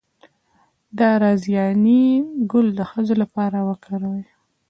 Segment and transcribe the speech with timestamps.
[0.97, 2.03] د رازیانې
[2.51, 4.25] ګل د ښځو لپاره وکاروئ